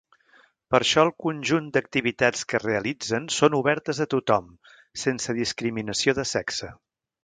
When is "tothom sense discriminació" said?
4.17-6.21